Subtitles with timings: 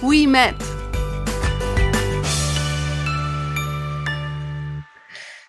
[0.00, 0.54] we met.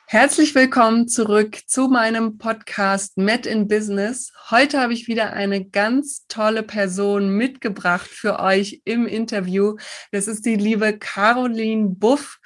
[0.10, 4.32] Herzlich willkommen zurück zu meinem Podcast Met in Business.
[4.50, 9.76] Heute habe ich wieder eine ganz tolle Person mitgebracht für euch im Interview.
[10.14, 12.40] Das ist die liebe Caroline Buff.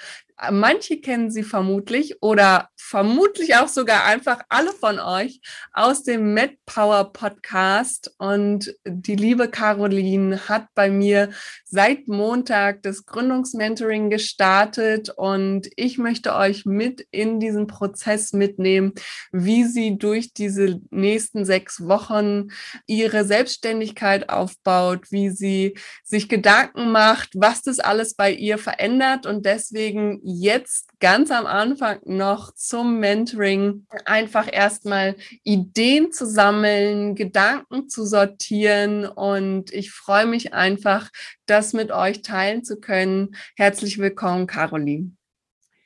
[0.49, 5.39] Manche kennen sie vermutlich oder vermutlich auch sogar einfach alle von euch
[5.71, 8.15] aus dem MedPower Podcast.
[8.17, 11.29] Und die liebe Caroline hat bei mir
[11.65, 18.93] seit Montag das Gründungsmentoring gestartet und ich möchte euch mit in diesen Prozess mitnehmen,
[19.31, 22.47] wie sie durch diese nächsten sechs Wochen
[22.87, 29.45] ihre Selbstständigkeit aufbaut, wie sie sich Gedanken macht, was das alles bei ihr verändert und
[29.45, 38.05] deswegen jetzt ganz am Anfang noch zum Mentoring einfach erstmal Ideen zu sammeln, Gedanken zu
[38.05, 41.09] sortieren und ich freue mich einfach,
[41.45, 43.35] das mit euch teilen zu können.
[43.55, 45.11] Herzlich willkommen, Caroline.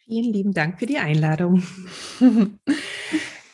[0.05, 1.63] Vielen lieben Dank für die Einladung.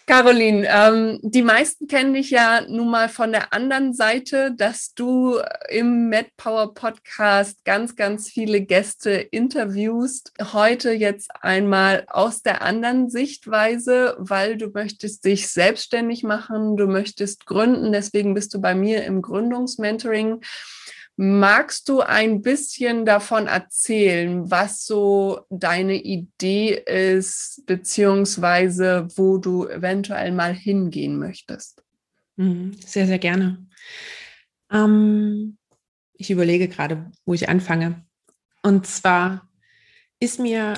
[0.08, 5.40] Caroline, ähm, die meisten kennen dich ja nun mal von der anderen Seite, dass du
[5.70, 10.34] im MedPower Podcast ganz, ganz viele Gäste interviewst.
[10.54, 17.46] Heute jetzt einmal aus der anderen Sichtweise, weil du möchtest dich selbstständig machen, du möchtest
[17.46, 17.92] gründen.
[17.92, 20.42] Deswegen bist du bei mir im Gründungsmentoring.
[21.24, 30.32] Magst du ein bisschen davon erzählen, was so deine Idee ist, beziehungsweise wo du eventuell
[30.32, 31.84] mal hingehen möchtest?
[32.38, 33.68] Mhm, sehr, sehr gerne.
[34.72, 35.60] Ähm,
[36.16, 38.04] ich überlege gerade, wo ich anfange.
[38.64, 39.48] Und zwar
[40.20, 40.74] ist mir,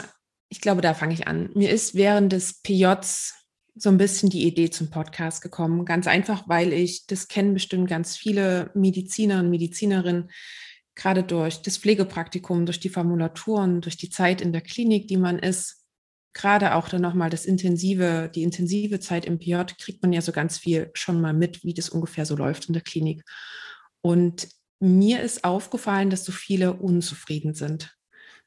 [0.49, 3.42] ich glaube, da fange ich an, mir ist während des PJs
[3.75, 5.85] so ein bisschen die Idee zum Podcast gekommen.
[5.85, 10.29] Ganz einfach, weil ich, das kennen bestimmt ganz viele Mediziner und Medizinerinnen,
[10.95, 15.39] gerade durch das Pflegepraktikum, durch die Formulaturen, durch die Zeit in der Klinik, die man
[15.39, 15.83] ist,
[16.33, 20.31] gerade auch dann nochmal das intensive, die intensive Zeit im PJ, kriegt man ja so
[20.31, 23.23] ganz viel schon mal mit, wie das ungefähr so läuft in der Klinik.
[24.01, 24.47] Und
[24.79, 27.95] mir ist aufgefallen, dass so viele unzufrieden sind.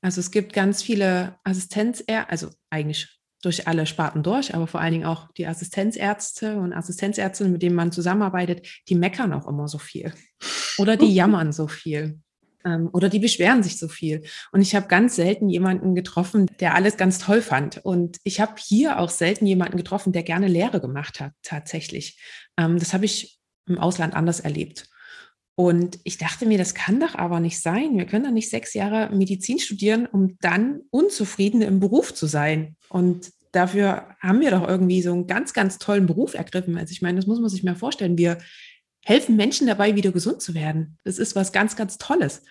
[0.03, 3.16] Also es gibt ganz viele Assistenzärzte, also eigentlich
[3.47, 7.77] durch alle Sparten durch, aber vor allen Dingen auch die Assistenzärzte und Assistenzärztinnen, mit denen
[7.77, 10.13] man zusammenarbeitet, die meckern auch immer so viel
[10.79, 12.19] oder die jammern so viel
[12.65, 14.23] ähm, oder die beschweren sich so viel.
[14.51, 17.79] Und ich habe ganz selten jemanden getroffen, der alles ganz toll fand.
[17.85, 22.21] Und ich habe hier auch selten jemanden getroffen, der gerne Lehre gemacht hat, tatsächlich.
[22.59, 24.89] Ähm, das habe ich im Ausland anders erlebt.
[25.59, 27.97] Und ich dachte mir, das kann doch aber nicht sein.
[27.97, 32.77] Wir können doch nicht sechs Jahre Medizin studieren, um dann unzufrieden im Beruf zu sein.
[32.91, 36.77] Und dafür haben wir doch irgendwie so einen ganz, ganz tollen Beruf ergriffen.
[36.77, 38.19] Also ich meine, das muss man sich mal vorstellen.
[38.19, 38.39] Wir
[39.03, 40.99] helfen Menschen dabei, wieder gesund zu werden.
[41.05, 42.43] Das ist was ganz, ganz Tolles.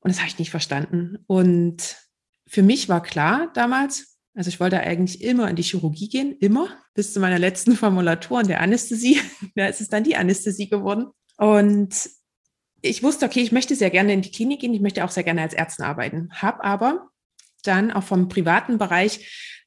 [0.00, 1.18] Und das habe ich nicht verstanden.
[1.26, 1.96] Und
[2.46, 6.68] für mich war klar damals, also ich wollte eigentlich immer in die Chirurgie gehen, immer,
[6.94, 9.20] bis zu meiner letzten Formulatur in der Anästhesie.
[9.54, 11.06] Da ist es dann die Anästhesie geworden.
[11.36, 12.10] Und
[12.82, 15.24] ich wusste, okay, ich möchte sehr gerne in die Klinik gehen, ich möchte auch sehr
[15.24, 17.10] gerne als Ärztin arbeiten, habe aber
[17.62, 19.59] dann auch vom privaten Bereich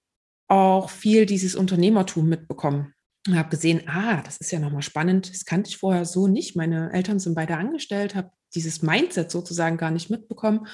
[0.48, 2.94] auch viel dieses Unternehmertum mitbekommen.
[3.26, 5.30] Und habe gesehen, ah, das ist ja nochmal spannend.
[5.30, 6.58] Das kannte ich vorher so nicht.
[6.58, 10.68] Meine Eltern sind beide angestellt, habe dieses Mindset sozusagen gar nicht mitbekommen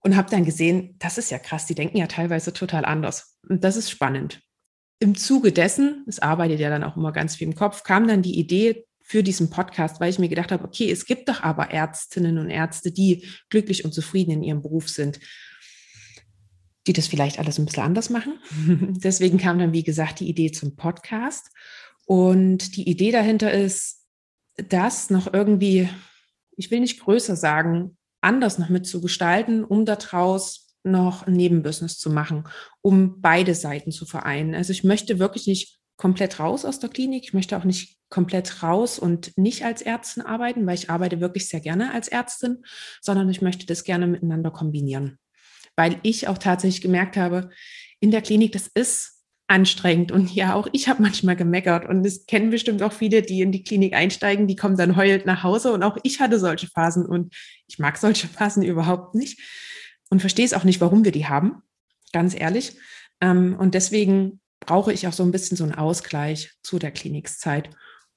[0.00, 3.38] und habe dann gesehen, das ist ja krass, die denken ja teilweise total anders.
[3.48, 4.40] Und das ist spannend.
[4.98, 8.22] Im Zuge dessen, es arbeitet ja dann auch immer ganz viel im Kopf, kam dann
[8.22, 11.70] die Idee, für diesen Podcast, weil ich mir gedacht habe, okay, es gibt doch aber
[11.70, 15.20] Ärztinnen und Ärzte, die glücklich und zufrieden in ihrem Beruf sind,
[16.86, 18.38] die das vielleicht alles ein bisschen anders machen.
[19.02, 21.50] Deswegen kam dann, wie gesagt, die Idee zum Podcast.
[22.06, 24.00] Und die Idee dahinter ist,
[24.56, 25.88] das noch irgendwie,
[26.56, 32.44] ich will nicht größer sagen, anders noch mitzugestalten, um daraus noch ein Nebenbusiness zu machen,
[32.80, 34.54] um beide Seiten zu vereinen.
[34.54, 37.22] Also ich möchte wirklich nicht komplett raus aus der Klinik.
[37.24, 41.48] Ich möchte auch nicht komplett raus und nicht als Ärztin arbeiten, weil ich arbeite wirklich
[41.48, 42.64] sehr gerne als Ärztin,
[43.00, 45.18] sondern ich möchte das gerne miteinander kombinieren.
[45.76, 47.50] Weil ich auch tatsächlich gemerkt habe,
[48.00, 50.12] in der Klinik, das ist anstrengend.
[50.12, 51.86] Und ja, auch ich habe manchmal gemeckert.
[51.86, 55.26] Und es kennen bestimmt auch viele, die in die Klinik einsteigen, die kommen dann heulend
[55.26, 55.72] nach Hause.
[55.72, 57.06] Und auch ich hatte solche Phasen.
[57.06, 57.34] Und
[57.66, 59.40] ich mag solche Phasen überhaupt nicht.
[60.10, 61.62] Und verstehe es auch nicht, warum wir die haben.
[62.12, 62.76] Ganz ehrlich.
[63.20, 67.70] Ähm, und deswegen brauche ich auch so ein bisschen so einen Ausgleich zu der Klinikzeit.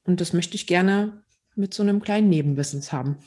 [0.04, 1.24] Und das möchte ich gerne
[1.56, 3.18] mit so einem kleinen Nebenwissens haben.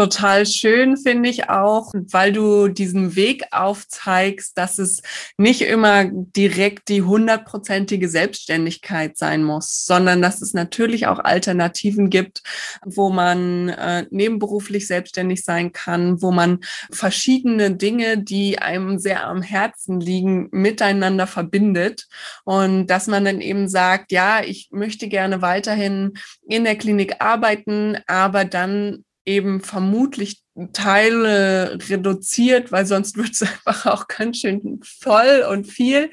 [0.00, 5.02] Total schön finde ich auch, weil du diesen Weg aufzeigst, dass es
[5.36, 12.42] nicht immer direkt die hundertprozentige Selbstständigkeit sein muss, sondern dass es natürlich auch Alternativen gibt,
[12.82, 16.60] wo man äh, nebenberuflich selbstständig sein kann, wo man
[16.90, 22.08] verschiedene Dinge, die einem sehr am Herzen liegen, miteinander verbindet.
[22.44, 26.14] Und dass man dann eben sagt, ja, ich möchte gerne weiterhin
[26.48, 30.42] in der Klinik arbeiten, aber dann eben vermutlich
[30.72, 36.10] Teile reduziert, weil sonst wird es einfach auch ganz schön voll und viel.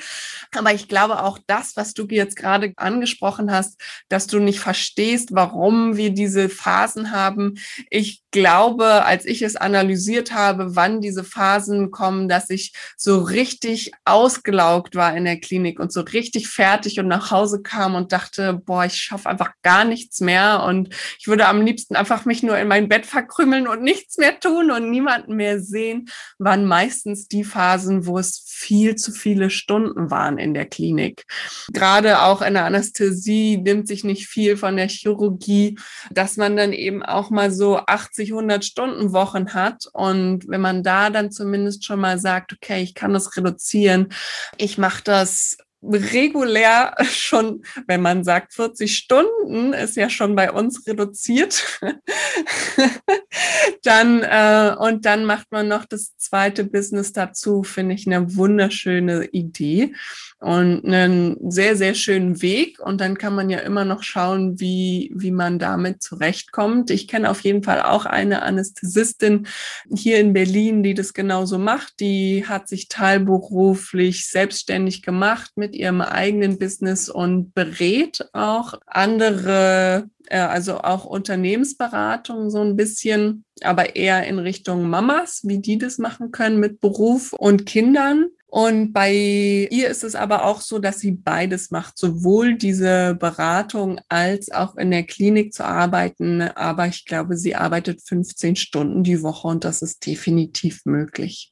[0.56, 3.80] Aber ich glaube auch das, was du jetzt gerade angesprochen hast,
[4.10, 7.56] dass du nicht verstehst, warum wir diese Phasen haben.
[7.90, 13.92] Ich glaube, als ich es analysiert habe, wann diese Phasen kommen, dass ich so richtig
[14.06, 18.54] ausgelaugt war in der Klinik und so richtig fertig und nach Hause kam und dachte,
[18.54, 20.90] boah, ich schaffe einfach gar nichts mehr und
[21.20, 24.72] ich würde am liebsten einfach mich nur in mein Bett verkrümmeln und nichts mehr tun
[24.72, 30.38] und niemanden mehr sehen, waren meistens die Phasen, wo es viel zu viele Stunden waren
[30.38, 31.26] in der Klinik.
[31.74, 35.78] Gerade auch in der Anästhesie nimmt sich nicht viel von der Chirurgie,
[36.12, 39.86] dass man dann eben auch mal so 80, 100 Stunden Wochen hat.
[39.94, 44.10] Und wenn man da dann zumindest schon mal sagt, okay, ich kann das reduzieren,
[44.58, 50.86] ich mache das regulär schon, wenn man sagt 40 Stunden, ist ja schon bei uns
[50.88, 51.82] reduziert.
[53.84, 59.26] dann äh, und dann macht man noch das zweite Business dazu, finde ich eine wunderschöne
[59.26, 59.94] Idee
[60.40, 62.80] und einen sehr, sehr schönen Weg.
[62.80, 66.92] Und dann kann man ja immer noch schauen, wie, wie man damit zurechtkommt.
[66.92, 69.48] Ich kenne auf jeden Fall auch eine Anästhesistin
[69.90, 72.00] hier in Berlin, die das genauso macht.
[72.00, 80.40] Die hat sich teilberuflich selbstständig gemacht mit ihrem eigenen Business und berät auch andere äh,
[80.40, 86.32] also auch Unternehmensberatung so ein bisschen, aber eher in Richtung Mamas, wie die das machen
[86.32, 88.28] können mit Beruf und Kindern.
[88.50, 94.00] Und bei ihr ist es aber auch so, dass sie beides macht, sowohl diese Beratung
[94.08, 96.42] als auch in der Klinik zu arbeiten.
[96.42, 101.52] Aber ich glaube, sie arbeitet 15 Stunden die Woche und das ist definitiv möglich.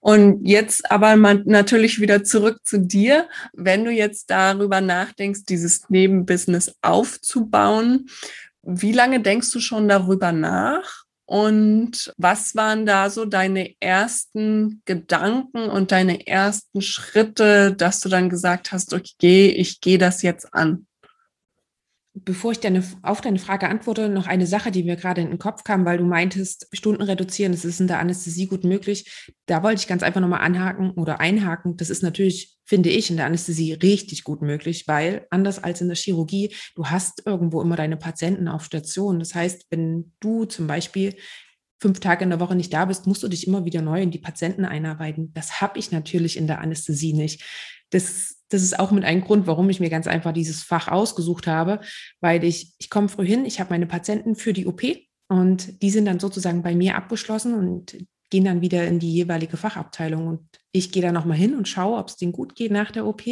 [0.00, 3.28] Und jetzt aber mal natürlich wieder zurück zu dir.
[3.52, 8.08] Wenn du jetzt darüber nachdenkst, dieses Nebenbusiness aufzubauen,
[8.62, 11.04] wie lange denkst du schon darüber nach?
[11.30, 18.30] Und was waren da so deine ersten Gedanken und deine ersten Schritte, dass du dann
[18.30, 20.87] gesagt hast, okay, ich gehe das jetzt an?
[22.24, 25.38] Bevor ich deine, auf deine Frage antworte, noch eine Sache, die mir gerade in den
[25.38, 29.26] Kopf kam, weil du meintest, Stunden reduzieren, das ist in der Anästhesie gut möglich.
[29.46, 31.76] Da wollte ich ganz einfach nochmal anhaken oder einhaken.
[31.76, 35.88] Das ist natürlich, finde ich, in der Anästhesie richtig gut möglich, weil anders als in
[35.88, 39.18] der Chirurgie, du hast irgendwo immer deine Patienten auf Station.
[39.18, 41.14] Das heißt, wenn du zum Beispiel
[41.80, 44.10] fünf Tage in der Woche nicht da bist, musst du dich immer wieder neu in
[44.10, 45.32] die Patienten einarbeiten.
[45.34, 47.42] Das habe ich natürlich in der Anästhesie nicht.
[47.90, 51.46] Das, das ist auch mit einem Grund, warum ich mir ganz einfach dieses Fach ausgesucht
[51.46, 51.80] habe,
[52.20, 54.82] weil ich, ich komme früh hin, ich habe meine Patienten für die OP
[55.28, 57.96] und die sind dann sozusagen bei mir abgeschlossen und
[58.30, 60.40] gehen dann wieder in die jeweilige Fachabteilung und
[60.72, 63.22] ich gehe da nochmal hin und schaue, ob es denen gut geht nach der OP.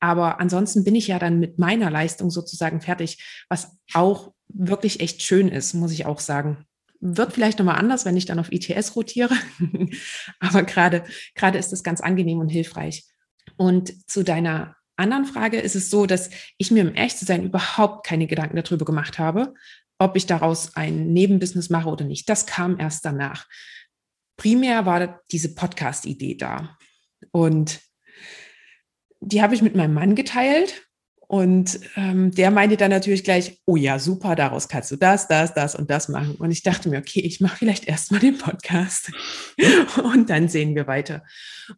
[0.00, 5.22] Aber ansonsten bin ich ja dann mit meiner Leistung sozusagen fertig, was auch wirklich echt
[5.22, 6.64] schön ist, muss ich auch sagen.
[7.00, 9.34] Wird vielleicht nochmal anders, wenn ich dann auf ITS rotiere.
[10.40, 11.04] Aber gerade,
[11.34, 13.04] gerade ist es ganz angenehm und hilfreich.
[13.56, 17.44] Und zu deiner anderen Frage ist es so, dass ich mir, um ehrlich zu sein,
[17.44, 19.54] überhaupt keine Gedanken darüber gemacht habe,
[19.98, 22.28] ob ich daraus ein Nebenbusiness mache oder nicht.
[22.28, 23.46] Das kam erst danach.
[24.36, 26.76] Primär war diese Podcast-Idee da.
[27.32, 27.80] Und
[29.20, 30.86] die habe ich mit meinem Mann geteilt.
[31.30, 35.54] Und ähm, der meinte dann natürlich gleich, oh ja, super, daraus kannst du das, das,
[35.54, 36.34] das und das machen.
[36.34, 39.12] Und ich dachte mir, okay, ich mache vielleicht erstmal den Podcast
[40.02, 41.22] und dann sehen wir weiter.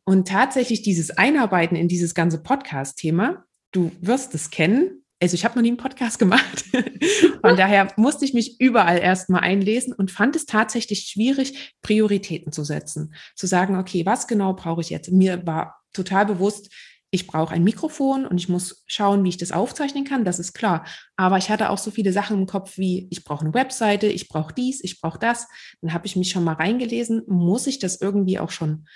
[0.05, 5.05] Und tatsächlich dieses Einarbeiten in dieses ganze Podcast-Thema, du wirst es kennen.
[5.21, 6.65] Also ich habe noch nie einen Podcast gemacht.
[7.43, 12.65] Von daher musste ich mich überall erstmal einlesen und fand es tatsächlich schwierig, Prioritäten zu
[12.65, 13.13] setzen.
[13.37, 15.13] Zu sagen, okay, was genau brauche ich jetzt?
[15.13, 16.71] Mir war total bewusst,
[17.15, 20.55] ich brauche ein Mikrofon und ich muss schauen, wie ich das aufzeichnen kann, das ist
[20.55, 20.87] klar.
[21.15, 24.29] Aber ich hatte auch so viele Sachen im Kopf wie, ich brauche eine Webseite, ich
[24.29, 25.47] brauche dies, ich brauche das.
[25.83, 28.87] Dann habe ich mich schon mal reingelesen, muss ich das irgendwie auch schon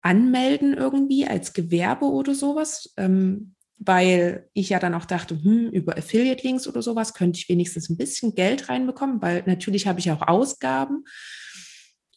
[0.00, 5.96] anmelden irgendwie als Gewerbe oder sowas, ähm, weil ich ja dann auch dachte, hm, über
[5.96, 10.26] Affiliate-Links oder sowas könnte ich wenigstens ein bisschen Geld reinbekommen, weil natürlich habe ich auch
[10.26, 11.04] Ausgaben.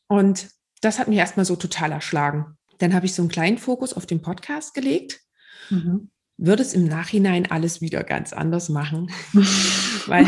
[0.07, 0.49] Und
[0.81, 2.57] das hat mich erstmal so total erschlagen.
[2.79, 5.21] Dann habe ich so einen kleinen Fokus auf den Podcast gelegt.
[5.69, 6.09] Mhm.
[6.37, 9.09] Würde es im Nachhinein alles wieder ganz anders machen,
[10.07, 10.27] weil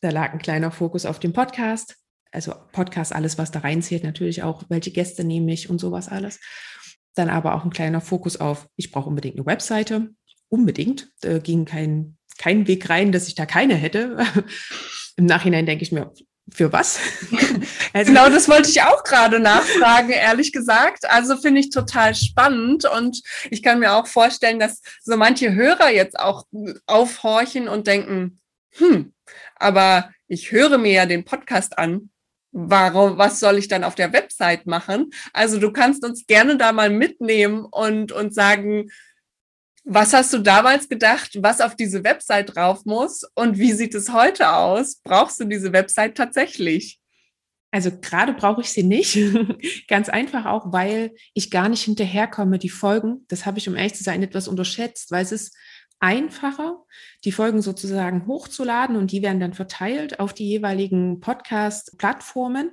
[0.00, 1.96] da lag ein kleiner Fokus auf dem Podcast.
[2.30, 6.40] Also Podcast, alles, was da reinzählt, natürlich auch, welche Gäste nehme ich und sowas alles.
[7.14, 10.10] Dann aber auch ein kleiner Fokus auf, ich brauche unbedingt eine Webseite.
[10.48, 11.10] Unbedingt.
[11.20, 14.18] Da ging kein, kein Weg rein, dass ich da keine hätte.
[15.16, 16.12] Im Nachhinein denke ich mir,
[16.50, 16.98] für was?
[17.92, 21.08] Also genau, das wollte ich auch gerade nachfragen, ehrlich gesagt.
[21.08, 25.90] Also finde ich total spannend und ich kann mir auch vorstellen, dass so manche Hörer
[25.90, 26.44] jetzt auch
[26.86, 28.40] aufhorchen und denken,
[28.72, 29.12] hm,
[29.54, 32.10] aber ich höre mir ja den Podcast an.
[32.50, 35.10] Warum, was soll ich dann auf der Website machen?
[35.32, 38.90] Also du kannst uns gerne da mal mitnehmen und, und sagen,
[39.84, 44.12] was hast du damals gedacht, was auf diese Website drauf muss und wie sieht es
[44.12, 44.96] heute aus?
[45.04, 46.98] Brauchst du diese Website tatsächlich?
[47.70, 49.18] Also gerade brauche ich sie nicht.
[49.88, 53.94] Ganz einfach auch, weil ich gar nicht hinterherkomme, die Folgen, das habe ich, um ehrlich
[53.94, 55.56] zu sein, etwas unterschätzt, weil es ist
[56.00, 56.84] einfacher,
[57.24, 62.70] die Folgen sozusagen hochzuladen und die werden dann verteilt auf die jeweiligen Podcast-Plattformen.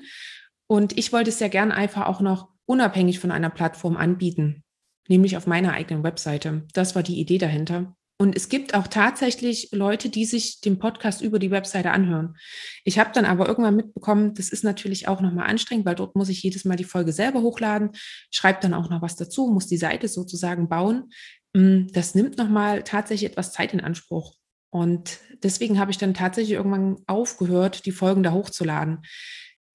[0.67, 4.63] Und ich wollte es ja gern einfach auch noch unabhängig von einer Plattform anbieten
[5.07, 6.63] nämlich auf meiner eigenen Webseite.
[6.73, 7.95] Das war die Idee dahinter.
[8.21, 12.35] Und es gibt auch tatsächlich Leute, die sich den Podcast über die Webseite anhören.
[12.83, 16.29] Ich habe dann aber irgendwann mitbekommen, das ist natürlich auch nochmal anstrengend, weil dort muss
[16.29, 17.89] ich jedes Mal die Folge selber hochladen,
[18.29, 21.09] schreibe dann auch noch was dazu, muss die Seite sozusagen bauen.
[21.53, 24.35] Mm, das nimmt nochmal tatsächlich etwas Zeit in Anspruch.
[24.69, 28.99] Und deswegen habe ich dann tatsächlich irgendwann aufgehört, die Folgen da hochzuladen.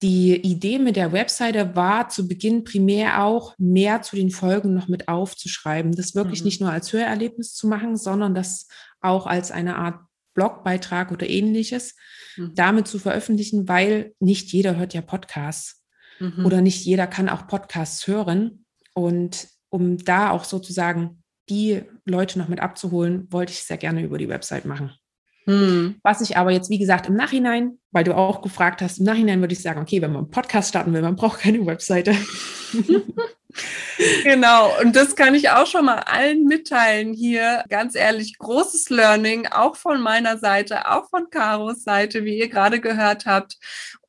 [0.03, 4.87] Die Idee mit der Webseite war zu Beginn primär auch, mehr zu den Folgen noch
[4.87, 5.93] mit aufzuschreiben.
[5.93, 6.45] Das wirklich mhm.
[6.45, 8.67] nicht nur als Hörerlebnis zu machen, sondern das
[9.01, 9.99] auch als eine Art
[10.35, 11.95] Blogbeitrag oder ähnliches
[12.35, 12.53] mhm.
[12.53, 15.83] damit zu veröffentlichen, weil nicht jeder hört ja Podcasts
[16.19, 16.45] mhm.
[16.45, 18.65] oder nicht jeder kann auch Podcasts hören.
[18.93, 24.19] Und um da auch sozusagen die Leute noch mit abzuholen, wollte ich sehr gerne über
[24.19, 24.93] die Website machen.
[25.47, 25.95] Hm.
[26.03, 29.39] Was ich aber jetzt, wie gesagt, im Nachhinein, weil du auch gefragt hast, im Nachhinein
[29.39, 32.13] würde ich sagen, okay, wenn man einen Podcast starten will, man braucht keine Webseite.
[34.23, 37.63] genau, und das kann ich auch schon mal allen mitteilen hier.
[37.69, 42.79] Ganz ehrlich, großes Learning, auch von meiner Seite, auch von Karos Seite, wie ihr gerade
[42.79, 43.57] gehört habt.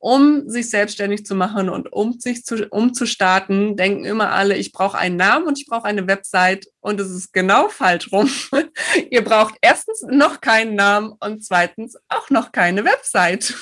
[0.01, 4.55] Um sich selbstständig zu machen und um sich zu, um zu starten, denken immer alle,
[4.55, 6.67] ich brauche einen Namen und ich brauche eine Website.
[6.79, 8.29] Und es ist genau falsch rum.
[9.09, 13.53] ihr braucht erstens noch keinen Namen und zweitens auch noch keine Website.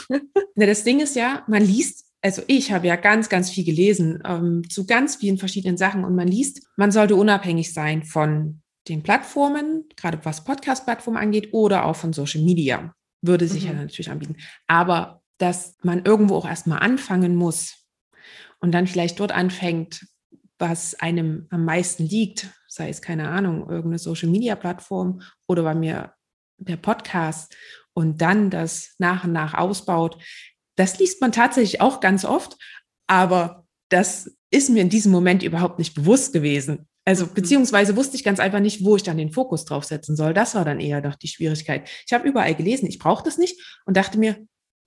[0.56, 4.70] das Ding ist ja, man liest also ich habe ja ganz, ganz viel gelesen ähm,
[4.70, 9.86] zu ganz vielen verschiedenen Sachen und man liest, man sollte unabhängig sein von den Plattformen,
[9.96, 12.94] gerade was Podcast-Plattformen angeht, oder auch von Social Media.
[13.22, 13.70] Würde sich mhm.
[13.70, 14.36] ja natürlich anbieten.
[14.68, 17.88] Aber dass man irgendwo auch erstmal anfangen muss
[18.60, 20.06] und dann vielleicht dort anfängt,
[20.60, 25.76] was einem am meisten liegt, sei es keine Ahnung, irgendeine Social Media Plattform oder bei
[25.76, 26.14] mir
[26.58, 27.56] der Podcast
[27.94, 30.22] und dann das nach und nach ausbaut,
[30.78, 32.58] das liest man tatsächlich auch ganz oft,
[33.08, 36.88] aber das ist mir in diesem Moment überhaupt nicht bewusst gewesen.
[37.06, 37.34] Also mhm.
[37.34, 40.34] beziehungsweise wusste ich ganz einfach nicht, wo ich dann den Fokus drauf setzen soll.
[40.34, 41.90] Das war dann eher doch die Schwierigkeit.
[42.06, 44.38] Ich habe überall gelesen, ich brauche das nicht und dachte mir,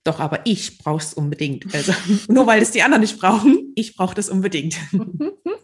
[0.03, 1.73] doch, aber ich brauche es unbedingt.
[1.73, 1.93] Also
[2.27, 4.75] nur weil es die anderen nicht brauchen, ich brauche das unbedingt.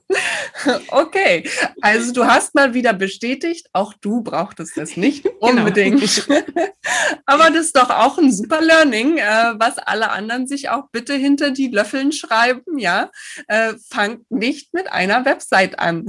[0.90, 1.50] Okay,
[1.82, 5.36] also du hast mal wieder bestätigt, auch du brauchtest es nicht genau.
[5.40, 6.28] unbedingt.
[6.28, 6.42] Genau.
[7.26, 11.14] Aber das ist doch auch ein super Learning, äh, was alle anderen sich auch bitte
[11.14, 12.78] hinter die Löffeln schreiben.
[12.78, 13.12] Ja,
[13.48, 16.08] äh, fangt nicht mit einer Website an.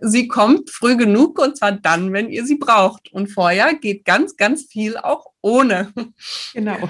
[0.00, 3.12] Sie kommt früh genug und zwar dann, wenn ihr sie braucht.
[3.12, 5.92] Und vorher geht ganz, ganz viel auch ohne.
[6.54, 6.78] Genau.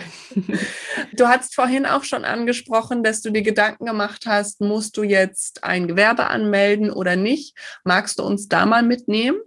[1.14, 5.62] Du hast vorhin auch schon angesprochen, dass du dir Gedanken gemacht hast, musst du jetzt
[5.62, 7.54] ein Gewerbe anmelden oder nicht?
[7.84, 9.38] Magst du uns da mal mitnehmen?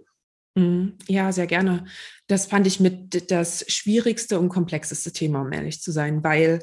[0.54, 0.96] Mhm.
[1.08, 1.84] Ja, sehr gerne.
[2.28, 6.60] Das fand ich mit das schwierigste und komplexeste Thema, um ehrlich zu sein, weil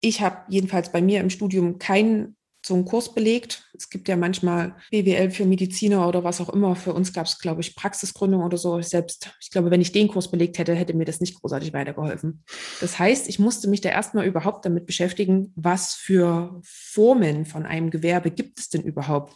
[0.00, 2.36] ich habe jedenfalls bei mir im Studium kein
[2.66, 3.68] so einen Kurs belegt.
[3.76, 6.76] Es gibt ja manchmal BWL für Mediziner oder was auch immer.
[6.76, 8.80] Für uns gab es, glaube ich, Praxisgründung oder so.
[8.80, 12.42] Selbst, ich glaube, wenn ich den Kurs belegt hätte, hätte mir das nicht großartig weitergeholfen.
[12.80, 17.90] Das heißt, ich musste mich da erstmal überhaupt damit beschäftigen, was für Formen von einem
[17.90, 19.34] Gewerbe gibt es denn überhaupt?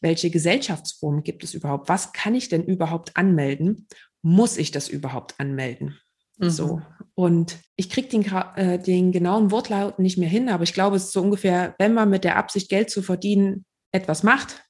[0.00, 1.88] Welche Gesellschaftsformen gibt es überhaupt?
[1.88, 3.86] Was kann ich denn überhaupt anmelden?
[4.22, 5.98] Muss ich das überhaupt anmelden?
[6.40, 6.50] Mhm.
[6.50, 6.82] So.
[7.14, 8.24] Und ich kriege den,
[8.56, 11.94] äh, den genauen Wortlaut nicht mehr hin, aber ich glaube, es ist so ungefähr, wenn
[11.94, 14.62] man mit der Absicht, Geld zu verdienen, etwas macht,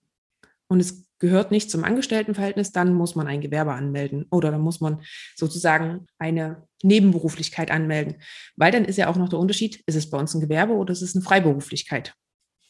[0.70, 4.80] und es gehört nicht zum Angestelltenverhältnis, dann muss man ein Gewerbe anmelden oder dann muss
[4.80, 5.02] man
[5.36, 8.22] sozusagen eine Nebenberuflichkeit anmelden.
[8.56, 10.92] Weil dann ist ja auch noch der Unterschied, ist es bei uns ein Gewerbe oder
[10.92, 12.14] ist es eine Freiberuflichkeit?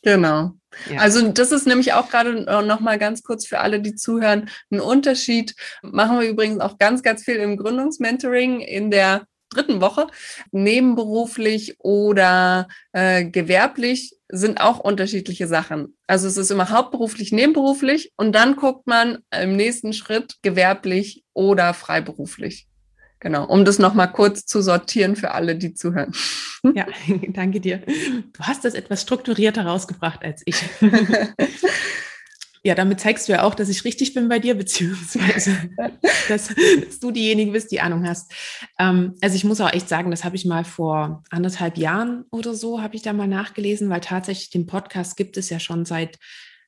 [0.02, 0.52] Genau.
[0.88, 1.00] Ja.
[1.00, 4.80] Also das ist nämlich auch gerade noch mal ganz kurz für alle, die zuhören, ein
[4.80, 5.54] Unterschied.
[5.82, 10.06] Machen wir übrigens auch ganz, ganz viel im Gründungsmentoring in der dritten Woche.
[10.52, 15.96] Nebenberuflich oder äh, gewerblich sind auch unterschiedliche Sachen.
[16.06, 21.74] Also es ist immer hauptberuflich, nebenberuflich und dann guckt man im nächsten Schritt gewerblich oder
[21.74, 22.69] freiberuflich.
[23.20, 26.12] Genau, um das nochmal kurz zu sortieren für alle, die zuhören.
[26.74, 26.86] Ja,
[27.28, 27.78] danke dir.
[27.78, 30.56] Du hast das etwas strukturierter rausgebracht als ich.
[32.62, 35.56] Ja, damit zeigst du ja auch, dass ich richtig bin bei dir, beziehungsweise
[36.28, 38.30] dass, dass du diejenige bist, die Ahnung hast.
[38.78, 42.52] Ähm, also ich muss auch echt sagen, das habe ich mal vor anderthalb Jahren oder
[42.52, 46.18] so, habe ich da mal nachgelesen, weil tatsächlich den Podcast gibt es ja schon seit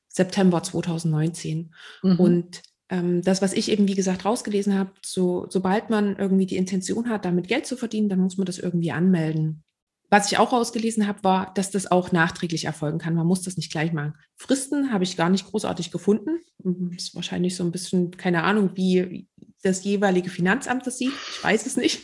[0.08, 1.74] September 2019.
[2.02, 2.16] Mhm.
[2.18, 7.08] Und das, was ich eben, wie gesagt, rausgelesen habe, so, sobald man irgendwie die Intention
[7.08, 9.64] hat, damit Geld zu verdienen, dann muss man das irgendwie anmelden.
[10.10, 13.14] Was ich auch ausgelesen habe, war, dass das auch nachträglich erfolgen kann.
[13.14, 14.14] Man muss das nicht gleich machen.
[14.36, 16.40] Fristen habe ich gar nicht großartig gefunden.
[16.58, 19.26] Das mhm, ist wahrscheinlich so ein bisschen, keine Ahnung, wie
[19.62, 21.12] das jeweilige Finanzamt das sieht.
[21.30, 22.02] Ich weiß es nicht.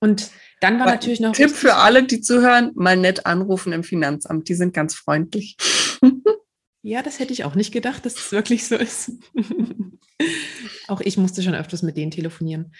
[0.00, 1.32] Und dann war Aber natürlich noch.
[1.32, 4.48] Tipp für alle, die zuhören, mal nett anrufen im Finanzamt.
[4.48, 5.56] Die sind ganz freundlich.
[6.82, 9.12] Ja, das hätte ich auch nicht gedacht, dass es wirklich so ist.
[10.88, 12.72] auch ich musste schon öfters mit denen telefonieren.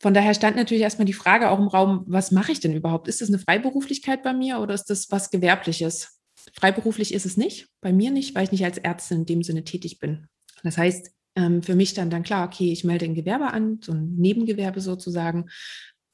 [0.00, 3.06] Von daher stand natürlich erstmal die Frage auch im Raum, was mache ich denn überhaupt?
[3.06, 6.18] Ist das eine Freiberuflichkeit bei mir oder ist das was Gewerbliches?
[6.54, 9.62] Freiberuflich ist es nicht, bei mir nicht, weil ich nicht als Ärztin in dem Sinne
[9.62, 10.26] tätig bin.
[10.64, 13.92] Das heißt, ähm, für mich dann dann klar, okay, ich melde ein Gewerbe an, so
[13.92, 15.48] ein Nebengewerbe sozusagen.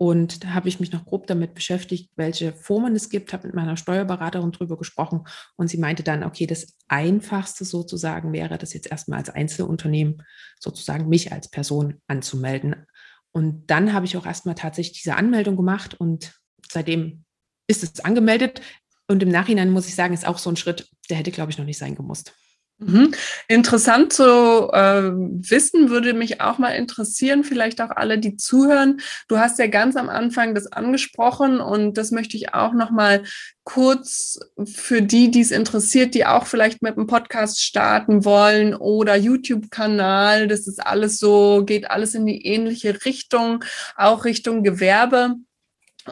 [0.01, 3.57] Und da habe ich mich noch grob damit beschäftigt, welche Formen es gibt, habe mit
[3.57, 5.27] meiner Steuerberaterin drüber gesprochen
[5.57, 10.23] und sie meinte dann, okay, das Einfachste sozusagen wäre, das jetzt erstmal als Einzelunternehmen
[10.61, 12.87] sozusagen mich als Person anzumelden.
[13.33, 16.33] Und dann habe ich auch erstmal tatsächlich diese Anmeldung gemacht und
[16.71, 17.25] seitdem
[17.67, 18.63] ist es angemeldet.
[19.09, 21.59] Und im Nachhinein muss ich sagen, ist auch so ein Schritt, der hätte, glaube ich,
[21.59, 22.35] noch nicht sein gemusst.
[22.81, 23.13] Mhm.
[23.49, 29.01] Interessant zu äh, wissen, würde mich auch mal interessieren, vielleicht auch alle, die zuhören.
[29.27, 33.25] Du hast ja ganz am Anfang das angesprochen und das möchte ich auch noch mal
[33.65, 39.17] kurz für die, die es interessiert, die auch vielleicht mit einem Podcast starten wollen oder
[39.17, 40.47] YouTube-Kanal.
[40.47, 43.65] Das ist alles so, geht alles in die ähnliche Richtung,
[43.97, 45.35] auch Richtung Gewerbe.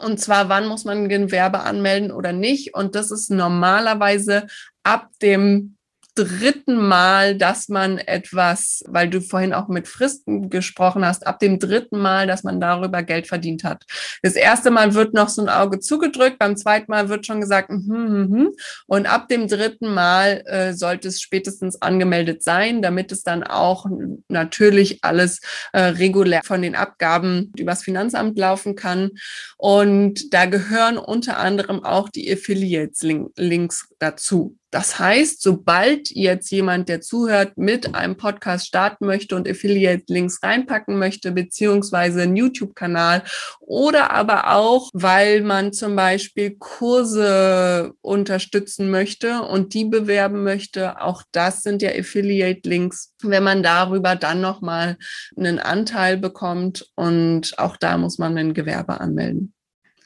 [0.01, 2.75] Und zwar, wann muss man Gewerbe anmelden oder nicht?
[2.75, 4.47] Und das ist normalerweise
[4.83, 5.76] ab dem
[6.17, 11.59] dritten Mal, dass man etwas, weil du vorhin auch mit Fristen gesprochen hast, ab dem
[11.59, 13.83] dritten Mal, dass man darüber Geld verdient hat.
[14.23, 17.69] Das erste Mal wird noch so ein Auge zugedrückt, beim zweiten Mal wird schon gesagt,
[17.69, 18.49] hm, hm, hm.
[18.87, 23.85] und ab dem dritten Mal äh, sollte es spätestens angemeldet sein, damit es dann auch
[24.27, 25.41] natürlich alles
[25.73, 29.11] äh, regulär von den Abgaben übers Finanzamt laufen kann.
[29.57, 34.57] Und da gehören unter anderem auch die Affiliates-Links dazu.
[34.69, 40.99] Das heißt, sobald jetzt jemand, der zuhört, mit einem Podcast starten möchte und Affiliate-Links reinpacken
[40.99, 43.23] möchte, beziehungsweise einen YouTube-Kanal
[43.61, 51.23] oder aber auch, weil man zum Beispiel Kurse unterstützen möchte und die bewerben möchte, auch
[51.31, 54.97] das sind ja Affiliate-Links, wenn man darüber dann nochmal
[55.37, 59.53] einen Anteil bekommt und auch da muss man ein Gewerbe anmelden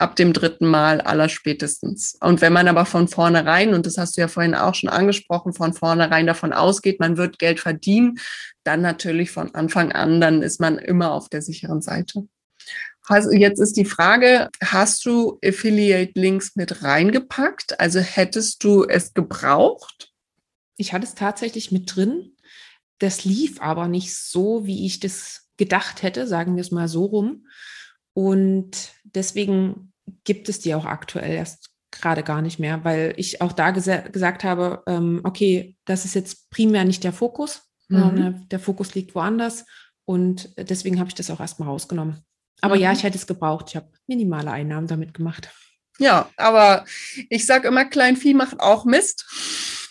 [0.02, 2.18] ab dem dritten Mal aller spätestens.
[2.20, 5.54] Und wenn man aber von vornherein, und das hast du ja vorhin auch schon angesprochen,
[5.54, 8.20] von vornherein davon ausgeht, man wird Geld verdienen,
[8.64, 12.28] dann natürlich von Anfang an, dann ist man immer auf der sicheren Seite.
[13.08, 17.80] Also jetzt ist die Frage, hast du Affiliate-Links mit reingepackt?
[17.80, 20.12] Also hättest du es gebraucht?
[20.78, 22.36] Ich hatte es tatsächlich mit drin.
[23.00, 27.06] Das lief aber nicht so, wie ich das gedacht hätte, sagen wir es mal so
[27.06, 27.48] rum.
[28.14, 29.91] Und deswegen
[30.24, 33.98] gibt es die auch aktuell erst gerade gar nicht mehr, weil ich auch da gesa
[33.98, 38.48] gesagt habe, ähm, okay, das ist jetzt primär nicht der Fokus, mhm.
[38.50, 39.66] Der Fokus liegt woanders
[40.06, 42.24] und deswegen habe ich das auch erstmal rausgenommen.
[42.62, 42.82] Aber mhm.
[42.82, 43.66] ja, ich hätte es gebraucht.
[43.70, 45.50] Ich habe minimale Einnahmen damit gemacht.
[46.00, 46.86] Ja, aber
[47.30, 49.26] ich sage immer, Kleinvieh macht auch Mist.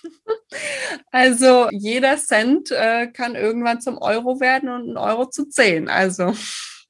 [1.13, 5.89] also jeder Cent äh, kann irgendwann zum Euro werden und ein Euro zu zehn.
[5.89, 6.35] Also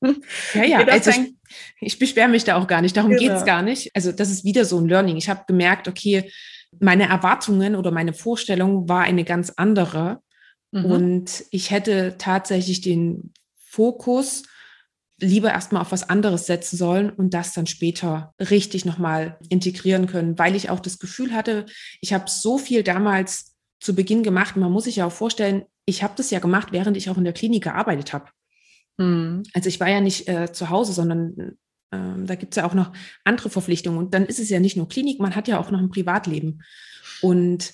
[0.54, 1.34] ja, ja, also ich,
[1.80, 2.96] ich beschwere mich da auch gar nicht.
[2.96, 3.22] Darum genau.
[3.22, 3.90] geht es gar nicht.
[3.94, 5.16] Also das ist wieder so ein Learning.
[5.16, 6.30] Ich habe gemerkt, okay,
[6.78, 10.20] meine Erwartungen oder meine Vorstellung war eine ganz andere.
[10.70, 10.84] Mhm.
[10.84, 14.44] Und ich hätte tatsächlich den Fokus
[15.20, 20.38] lieber erstmal auf was anderes setzen sollen und das dann später richtig nochmal integrieren können,
[20.38, 21.66] weil ich auch das Gefühl hatte,
[22.00, 24.56] ich habe so viel damals zu Beginn gemacht.
[24.56, 27.24] Man muss sich ja auch vorstellen, ich habe das ja gemacht, während ich auch in
[27.24, 28.26] der Klinik gearbeitet habe.
[29.00, 29.44] Mhm.
[29.54, 31.56] Also ich war ja nicht äh, zu Hause, sondern
[31.90, 32.92] äh, da gibt es ja auch noch
[33.24, 33.98] andere Verpflichtungen.
[33.98, 36.62] Und dann ist es ja nicht nur Klinik, man hat ja auch noch ein Privatleben.
[37.22, 37.72] Und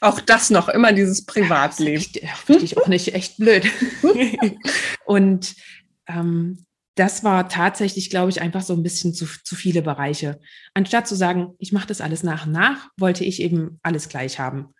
[0.00, 2.04] auch das noch, immer dieses Privatleben.
[2.22, 3.66] Ja, Finde ich auch nicht echt blöd.
[5.04, 5.54] und
[6.06, 10.40] ähm, das war tatsächlich, glaube ich, einfach so ein bisschen zu, zu viele Bereiche.
[10.74, 14.38] Anstatt zu sagen, ich mache das alles nach und nach, wollte ich eben alles gleich
[14.38, 14.74] haben.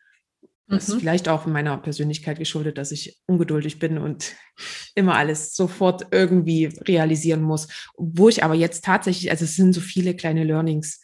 [0.71, 0.95] Das mhm.
[0.95, 4.35] ist vielleicht auch meiner Persönlichkeit geschuldet, dass ich ungeduldig bin und
[4.95, 7.69] immer alles sofort irgendwie realisieren muss.
[7.97, 11.01] Wo ich aber jetzt tatsächlich, also es sind so viele kleine Learnings.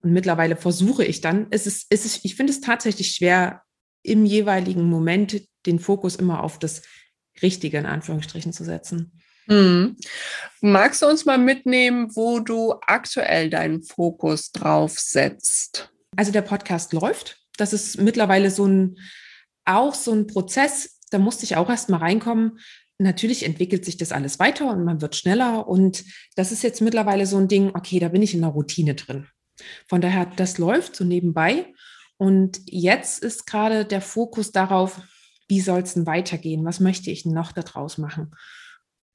[0.00, 3.62] Und mittlerweile versuche ich dann, es ist, es ist, ich finde es tatsächlich schwer,
[4.02, 6.82] im jeweiligen Moment den Fokus immer auf das
[7.40, 9.22] Richtige in Anführungsstrichen zu setzen.
[9.46, 9.96] Hm.
[10.60, 15.92] Magst du uns mal mitnehmen, wo du aktuell deinen Fokus drauf setzt?
[16.16, 18.98] Also der Podcast läuft das ist mittlerweile so ein,
[19.64, 22.58] auch so ein Prozess, da musste ich auch erst mal reinkommen.
[22.98, 25.68] Natürlich entwickelt sich das alles weiter und man wird schneller.
[25.68, 26.04] Und
[26.36, 29.26] das ist jetzt mittlerweile so ein Ding, okay, da bin ich in der Routine drin.
[29.88, 31.72] Von daher, das läuft so nebenbei.
[32.16, 35.00] Und jetzt ist gerade der Fokus darauf,
[35.48, 36.64] wie soll es denn weitergehen?
[36.64, 38.32] Was möchte ich noch daraus machen?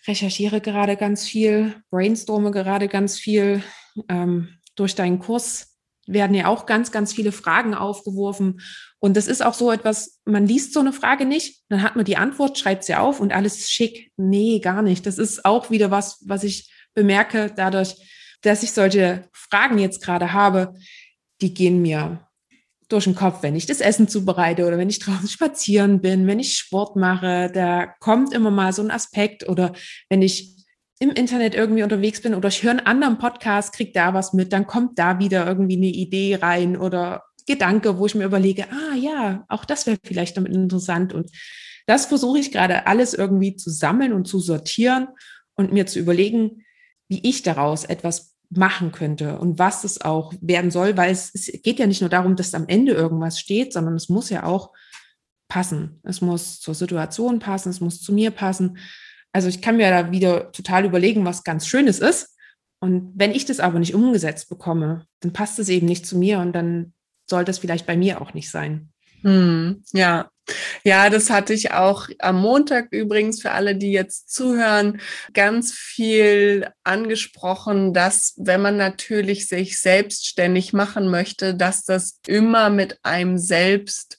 [0.07, 3.63] Recherchiere gerade ganz viel, brainstorme gerade ganz viel.
[4.09, 5.66] Ähm, durch deinen Kurs
[6.07, 8.61] werden ja auch ganz, ganz viele Fragen aufgeworfen.
[8.99, 12.05] Und das ist auch so etwas, man liest so eine Frage nicht, dann hat man
[12.05, 14.11] die Antwort, schreibt sie auf und alles ist schick.
[14.17, 15.05] Nee, gar nicht.
[15.05, 17.95] Das ist auch wieder was, was ich bemerke dadurch,
[18.41, 20.73] dass ich solche Fragen jetzt gerade habe,
[21.41, 22.27] die gehen mir
[22.89, 26.39] durch den Kopf, wenn ich das Essen zubereite oder wenn ich draußen spazieren bin, wenn
[26.39, 29.73] ich Sport mache, da kommt immer mal so ein Aspekt oder
[30.09, 30.56] wenn ich
[30.99, 34.51] im Internet irgendwie unterwegs bin oder ich höre einen anderen Podcast, kriege da was mit,
[34.51, 38.95] dann kommt da wieder irgendwie eine Idee rein oder Gedanke, wo ich mir überlege, ah
[38.95, 41.13] ja, auch das wäre vielleicht damit interessant.
[41.13, 41.31] Und
[41.85, 45.07] das versuche ich gerade alles irgendwie zu sammeln und zu sortieren
[45.55, 46.63] und mir zu überlegen,
[47.07, 51.61] wie ich daraus etwas machen könnte und was es auch werden soll, weil es, es
[51.63, 54.71] geht ja nicht nur darum, dass am Ende irgendwas steht, sondern es muss ja auch
[55.47, 56.01] passen.
[56.03, 58.77] Es muss zur Situation passen, es muss zu mir passen.
[59.33, 62.35] Also ich kann mir da wieder total überlegen, was ganz Schönes ist.
[62.79, 66.39] Und wenn ich das aber nicht umgesetzt bekomme, dann passt es eben nicht zu mir
[66.39, 66.93] und dann
[67.29, 68.89] soll das vielleicht bei mir auch nicht sein.
[69.21, 70.29] Hm, ja,
[70.83, 75.01] ja, das hatte ich auch am Montag übrigens für alle, die jetzt zuhören,
[75.33, 82.99] ganz viel angesprochen, dass wenn man natürlich sich selbstständig machen möchte, dass das immer mit
[83.03, 84.17] einem selbst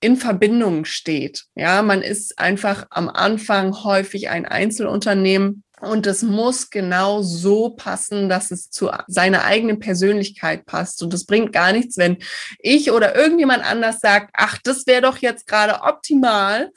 [0.00, 1.44] in Verbindung steht.
[1.54, 8.28] Ja, man ist einfach am Anfang häufig ein Einzelunternehmen und es muss genau so passen,
[8.28, 11.02] dass es zu seiner eigenen Persönlichkeit passt.
[11.02, 12.18] Und es bringt gar nichts, wenn
[12.58, 16.70] ich oder irgendjemand anders sagt, ach, das wäre doch jetzt gerade optimal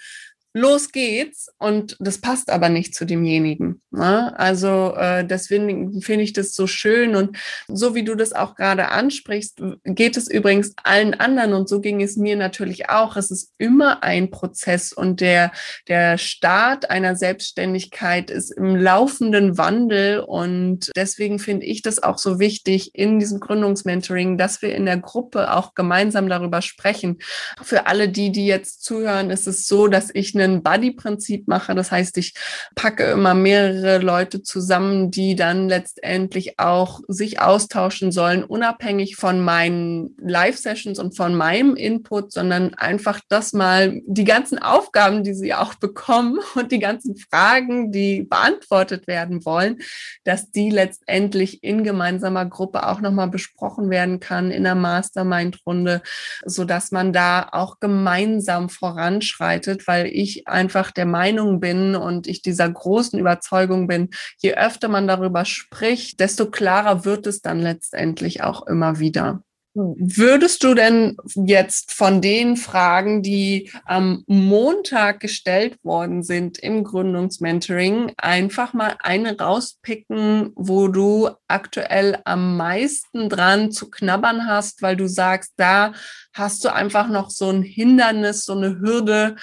[0.54, 3.82] los geht's und das passt aber nicht zu demjenigen.
[3.92, 4.38] Ne?
[4.38, 7.38] Also äh, deswegen finde ich das so schön und
[7.68, 12.02] so wie du das auch gerade ansprichst, geht es übrigens allen anderen und so ging
[12.02, 13.16] es mir natürlich auch.
[13.16, 15.52] Es ist immer ein Prozess und der,
[15.88, 22.40] der Start einer Selbstständigkeit ist im laufenden Wandel und deswegen finde ich das auch so
[22.40, 27.20] wichtig in diesem Gründungsmentoring, dass wir in der Gruppe auch gemeinsam darüber sprechen.
[27.62, 31.76] Für alle die, die jetzt zuhören, ist es so, dass ich ein Buddy-Prinzip mache.
[31.76, 32.34] Das heißt, ich
[32.76, 40.16] packe immer mehrere Leute zusammen, die dann letztendlich auch sich austauschen sollen, unabhängig von meinen
[40.22, 45.76] Live-Sessions und von meinem Input, sondern einfach das mal, die ganzen Aufgaben, die sie auch
[45.76, 49.80] bekommen und die ganzen Fragen, die beantwortet werden wollen,
[50.24, 56.02] dass die letztendlich in gemeinsamer Gruppe auch nochmal besprochen werden kann in der Mastermind-Runde,
[56.46, 62.70] sodass man da auch gemeinsam voranschreitet, weil ich einfach der Meinung bin und ich dieser
[62.70, 68.68] großen Überzeugung bin, je öfter man darüber spricht, desto klarer wird es dann letztendlich auch
[68.68, 69.44] immer wieder.
[69.74, 78.12] Würdest du denn jetzt von den Fragen, die am Montag gestellt worden sind im Gründungsmentoring,
[78.18, 85.08] einfach mal eine rauspicken, wo du aktuell am meisten dran zu knabbern hast, weil du
[85.08, 85.94] sagst, da
[86.34, 89.38] hast du einfach noch so ein Hindernis, so eine Hürde,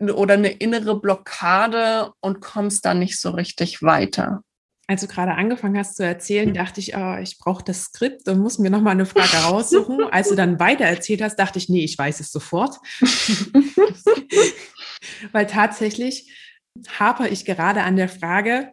[0.00, 4.42] oder eine innere Blockade und kommst dann nicht so richtig weiter.
[4.86, 8.40] Als du gerade angefangen hast zu erzählen, dachte ich, oh, ich brauche das Skript und
[8.40, 10.02] muss mir nochmal eine Frage raussuchen.
[10.10, 12.76] Als du dann weiter erzählt hast, dachte ich, nee, ich weiß es sofort.
[15.32, 16.34] Weil tatsächlich
[16.98, 18.72] haper ich gerade an der Frage,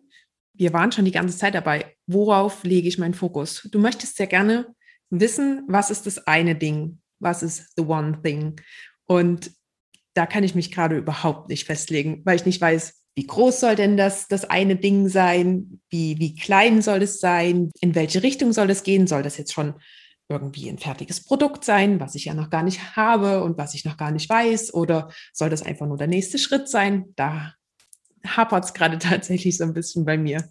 [0.55, 3.67] wir waren schon die ganze Zeit dabei, worauf lege ich meinen Fokus?
[3.71, 4.73] Du möchtest sehr gerne
[5.11, 6.99] wissen, was ist das eine Ding?
[7.19, 8.59] Was ist the one thing?
[9.05, 9.51] Und
[10.17, 13.75] da kann ich mich gerade überhaupt nicht festlegen, weil ich nicht weiß, wie groß soll
[13.75, 15.79] denn das, das eine Ding sein?
[15.89, 17.71] Wie, wie klein soll es sein?
[17.81, 19.07] In welche Richtung soll es gehen?
[19.07, 19.75] Soll das jetzt schon
[20.29, 23.85] irgendwie ein fertiges Produkt sein, was ich ja noch gar nicht habe und was ich
[23.85, 24.73] noch gar nicht weiß?
[24.73, 27.13] Oder soll das einfach nur der nächste Schritt sein?
[27.15, 27.53] Da
[28.25, 30.49] hapert es gerade tatsächlich so ein bisschen bei mir.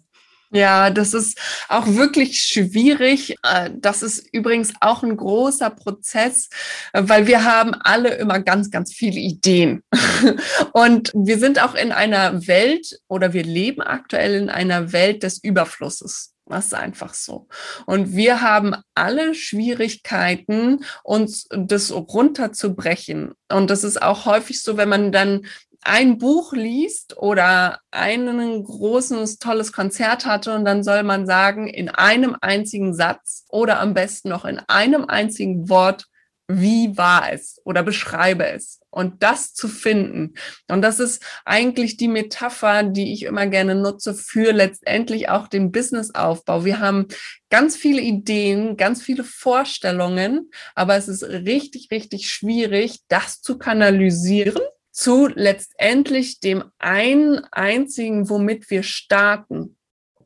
[0.51, 3.35] Ja, das ist auch wirklich schwierig.
[3.43, 6.49] Äh, das ist übrigens auch ein großer Prozess,
[6.93, 9.83] äh, weil wir haben alle immer ganz, ganz viele Ideen.
[10.73, 15.43] Und wir sind auch in einer Welt oder wir leben aktuell in einer Welt des
[15.43, 16.33] Überflusses.
[16.49, 17.47] Das ist einfach so.
[17.85, 23.33] Und wir haben alle Schwierigkeiten, uns das runterzubrechen.
[23.51, 25.45] Und das ist auch häufig so, wenn man dann
[25.87, 31.87] ein Buch liest oder ein großes, tolles Konzert hatte und dann soll man sagen, in
[31.89, 36.05] einem einzigen Satz oder am besten noch in einem einzigen Wort,
[36.49, 38.81] wie war es oder beschreibe es.
[38.89, 40.33] Und das zu finden.
[40.67, 45.71] Und das ist eigentlich die Metapher, die ich immer gerne nutze für letztendlich auch den
[45.71, 46.65] Businessaufbau.
[46.65, 47.07] Wir haben
[47.49, 54.57] ganz viele Ideen, ganz viele Vorstellungen, aber es ist richtig, richtig schwierig, das zu kanalisieren
[54.97, 59.76] zu letztendlich dem einen einzigen, womit wir starten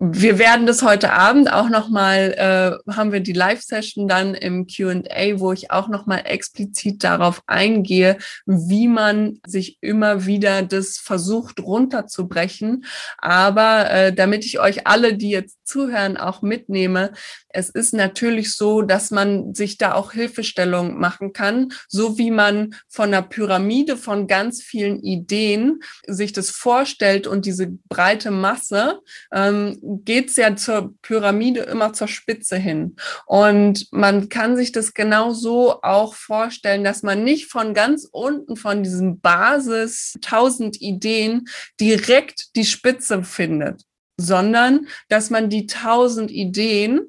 [0.03, 5.39] wir werden das heute Abend auch nochmal, äh, haben wir die Live-Session dann im QA,
[5.39, 12.83] wo ich auch nochmal explizit darauf eingehe, wie man sich immer wieder das versucht runterzubrechen.
[13.19, 17.11] Aber äh, damit ich euch alle, die jetzt zuhören, auch mitnehme,
[17.49, 22.75] es ist natürlich so, dass man sich da auch Hilfestellung machen kann, so wie man
[22.87, 28.99] von einer Pyramide von ganz vielen Ideen sich das vorstellt und diese breite Masse.
[29.33, 32.95] Ähm, geht es ja zur Pyramide immer zur Spitze hin.
[33.25, 38.55] Und man kann sich das genau so auch vorstellen, dass man nicht von ganz unten,
[38.55, 41.47] von diesem Basis 1000 Ideen
[41.79, 43.83] direkt die Spitze findet,
[44.17, 47.01] sondern dass man die 1000 Ideen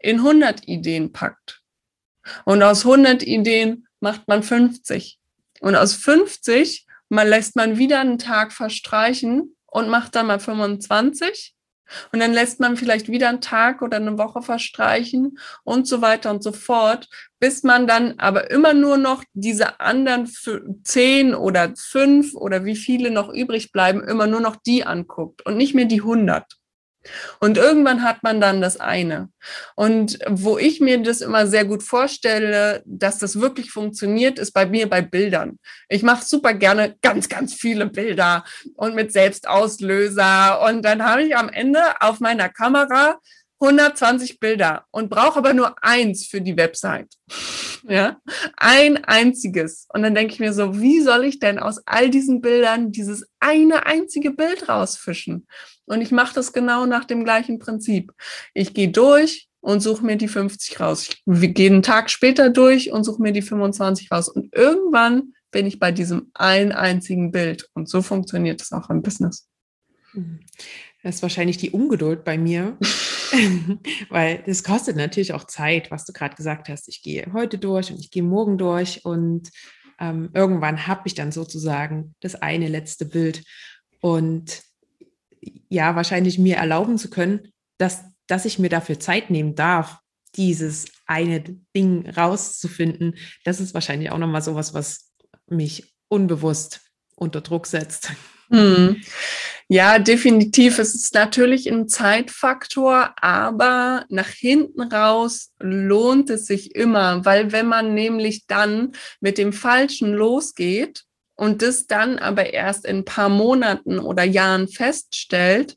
[0.00, 1.62] in 100 Ideen packt.
[2.44, 5.18] Und aus 100 Ideen macht man 50.
[5.60, 11.53] Und aus 50 mal lässt man wieder einen Tag verstreichen und macht dann mal 25
[12.12, 16.30] und dann lässt man vielleicht wieder einen Tag oder eine Woche verstreichen und so weiter
[16.30, 17.08] und so fort,
[17.40, 20.28] bis man dann aber immer nur noch diese anderen
[20.82, 25.56] zehn oder fünf oder wie viele noch übrig bleiben, immer nur noch die anguckt und
[25.56, 26.58] nicht mehr die hundert.
[27.40, 29.28] Und irgendwann hat man dann das eine.
[29.74, 34.66] Und wo ich mir das immer sehr gut vorstelle, dass das wirklich funktioniert, ist bei
[34.66, 35.58] mir bei Bildern.
[35.88, 40.62] Ich mache super gerne ganz, ganz viele Bilder und mit Selbstauslöser.
[40.66, 43.18] Und dann habe ich am Ende auf meiner Kamera
[43.60, 47.08] 120 Bilder und brauche aber nur eins für die Website.
[47.86, 48.18] Ja,
[48.56, 49.86] ein einziges.
[49.92, 53.26] Und dann denke ich mir so, wie soll ich denn aus all diesen Bildern dieses
[53.40, 55.46] eine einzige Bild rausfischen?
[55.84, 58.12] Und ich mache das genau nach dem gleichen Prinzip.
[58.54, 61.08] Ich gehe durch und suche mir die 50 raus.
[61.08, 64.28] Ich gehe einen Tag später durch und suche mir die 25 raus.
[64.28, 67.68] Und irgendwann bin ich bei diesem einen einzigen Bild.
[67.74, 69.46] Und so funktioniert es auch im Business.
[70.14, 70.40] Mhm.
[71.02, 72.78] Das ist wahrscheinlich die Ungeduld bei mir,
[74.08, 76.88] weil das kostet natürlich auch Zeit, was du gerade gesagt hast.
[76.88, 79.50] Ich gehe heute durch und ich gehe morgen durch und
[80.00, 83.44] ähm, irgendwann habe ich dann sozusagen das eine letzte Bild.
[84.00, 84.62] Und
[85.68, 89.98] ja, wahrscheinlich mir erlauben zu können, dass, dass ich mir dafür Zeit nehmen darf,
[90.36, 91.40] dieses eine
[91.76, 95.12] Ding rauszufinden, das ist wahrscheinlich auch nochmal sowas, was
[95.46, 96.80] mich unbewusst
[97.14, 98.12] unter Druck setzt.
[98.50, 99.02] Hm.
[99.68, 100.78] Ja, definitiv.
[100.78, 107.66] Es ist natürlich ein Zeitfaktor, aber nach hinten raus lohnt es sich immer, weil wenn
[107.66, 111.04] man nämlich dann mit dem Falschen losgeht,
[111.36, 115.76] und das dann aber erst in ein paar Monaten oder Jahren feststellt,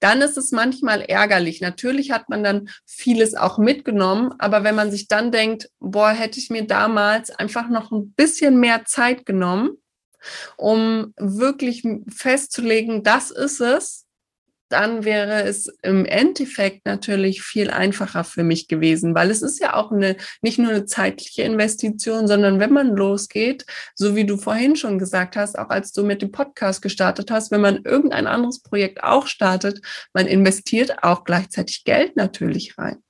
[0.00, 1.60] dann ist es manchmal ärgerlich.
[1.60, 6.40] Natürlich hat man dann vieles auch mitgenommen, aber wenn man sich dann denkt, boah, hätte
[6.40, 9.76] ich mir damals einfach noch ein bisschen mehr Zeit genommen,
[10.56, 14.06] um wirklich festzulegen, das ist es,
[14.70, 19.74] dann wäre es im Endeffekt natürlich viel einfacher für mich gewesen, weil es ist ja
[19.74, 24.76] auch eine, nicht nur eine zeitliche Investition, sondern wenn man losgeht, so wie du vorhin
[24.76, 28.62] schon gesagt hast, auch als du mit dem Podcast gestartet hast, wenn man irgendein anderes
[28.62, 29.80] Projekt auch startet,
[30.14, 33.02] man investiert auch gleichzeitig Geld natürlich rein.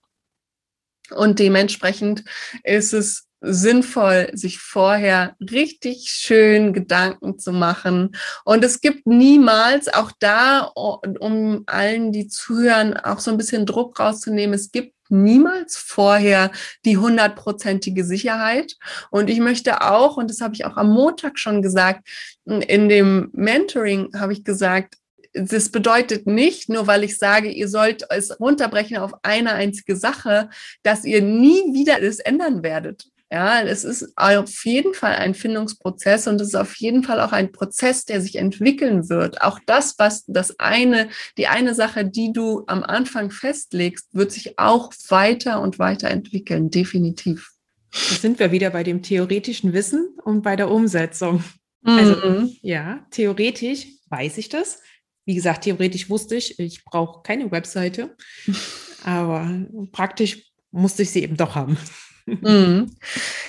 [1.10, 2.24] Und dementsprechend
[2.64, 8.16] ist es sinnvoll, sich vorher richtig schön Gedanken zu machen.
[8.44, 13.98] Und es gibt niemals, auch da, um allen, die zuhören, auch so ein bisschen Druck
[13.98, 16.52] rauszunehmen, es gibt niemals vorher
[16.84, 18.76] die hundertprozentige Sicherheit.
[19.10, 22.06] Und ich möchte auch, und das habe ich auch am Montag schon gesagt,
[22.44, 24.96] in dem Mentoring habe ich gesagt,
[25.32, 30.50] das bedeutet nicht, nur weil ich sage, ihr sollt es runterbrechen auf eine einzige Sache,
[30.82, 33.06] dass ihr nie wieder es ändern werdet.
[33.32, 37.30] Ja, es ist auf jeden Fall ein Findungsprozess und es ist auf jeden Fall auch
[37.30, 39.40] ein Prozess, der sich entwickeln wird.
[39.40, 44.58] Auch das, was das eine, die eine Sache, die du am Anfang festlegst, wird sich
[44.58, 47.50] auch weiter und weiter entwickeln, definitiv.
[47.92, 51.44] Da sind wir wieder bei dem theoretischen Wissen und bei der Umsetzung.
[51.84, 52.34] Also, mhm.
[52.34, 54.80] Also, ja, theoretisch weiß ich das.
[55.24, 58.16] Wie gesagt, theoretisch wusste ich, ich brauche keine Webseite,
[59.04, 61.78] aber praktisch musste ich sie eben doch haben.
[62.26, 62.96] Mhm.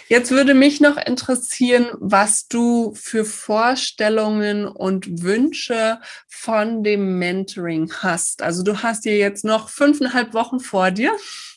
[0.07, 8.41] Jetzt würde mich noch interessieren, was du für Vorstellungen und Wünsche von dem Mentoring hast.
[8.41, 11.11] Also du hast hier jetzt noch fünfeinhalb Wochen vor dir.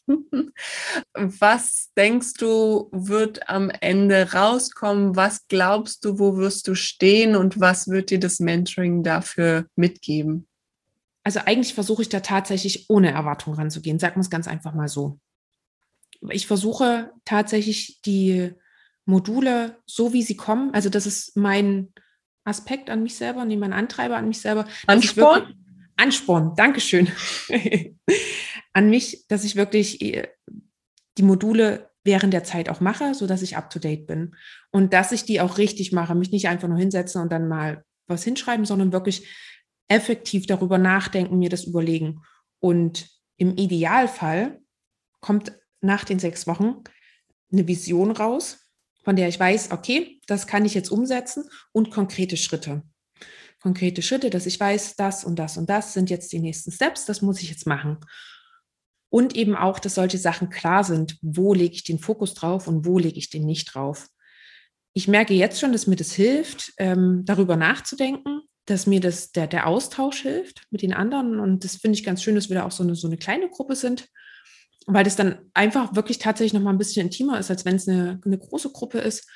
[1.14, 5.16] Was denkst du, wird am Ende rauskommen?
[5.16, 10.46] Was glaubst du, wo wirst du stehen und was wird dir das Mentoring dafür mitgeben?
[11.22, 13.98] Also eigentlich versuche ich da tatsächlich ohne Erwartung ranzugehen.
[13.98, 15.18] Sagen wir es ganz einfach mal so
[16.30, 18.52] ich versuche tatsächlich die
[19.06, 20.72] Module so, wie sie kommen.
[20.72, 21.92] Also das ist mein
[22.44, 24.66] Aspekt an mich selber, nee, mein Antreiber an mich selber.
[24.86, 25.54] Ansporn?
[25.96, 27.08] Ansporn, Dankeschön.
[28.72, 30.28] an mich, dass ich wirklich äh,
[31.16, 34.34] die Module während der Zeit auch mache, so dass ich up to date bin
[34.70, 37.84] und dass ich die auch richtig mache, mich nicht einfach nur hinsetzen und dann mal
[38.06, 39.26] was hinschreiben, sondern wirklich
[39.88, 42.22] effektiv darüber nachdenken, mir das überlegen.
[42.60, 44.60] Und im Idealfall
[45.20, 45.52] kommt
[45.84, 46.82] nach den sechs Wochen
[47.52, 48.58] eine Vision raus,
[49.04, 52.82] von der ich weiß, okay, das kann ich jetzt umsetzen und konkrete Schritte.
[53.60, 57.04] Konkrete Schritte, dass ich weiß, das und das und das sind jetzt die nächsten Steps,
[57.04, 57.98] das muss ich jetzt machen.
[59.10, 62.84] Und eben auch, dass solche Sachen klar sind, wo lege ich den Fokus drauf und
[62.84, 64.08] wo lege ich den nicht drauf.
[64.92, 69.46] Ich merke jetzt schon, dass mir das hilft, ähm, darüber nachzudenken, dass mir das, der,
[69.46, 71.38] der Austausch hilft mit den anderen.
[71.38, 73.48] Und das finde ich ganz schön, dass wir da auch so eine, so eine kleine
[73.48, 74.08] Gruppe sind,
[74.86, 77.88] weil das dann einfach wirklich tatsächlich noch mal ein bisschen intimer ist, als wenn es
[77.88, 79.28] eine, eine große Gruppe ist.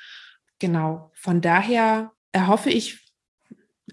[0.59, 1.11] Genau.
[1.15, 3.09] Von daher erhoffe ich,